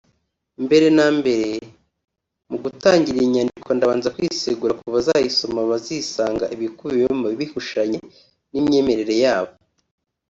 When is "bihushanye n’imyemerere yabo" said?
7.39-9.53